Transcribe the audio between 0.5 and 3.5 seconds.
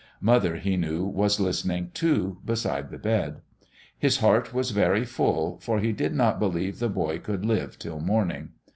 he knew, was listening, too, beside the bed.